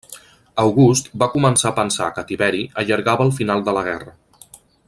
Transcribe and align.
August 0.61 1.11
va 1.23 1.27
començar 1.33 1.69
a 1.71 1.77
pensar 1.81 2.09
que 2.17 2.25
Tiberi 2.31 2.65
allargava 2.85 3.29
el 3.31 3.37
final 3.41 3.65
de 3.69 3.77
la 3.81 3.89
guerra. 3.93 4.19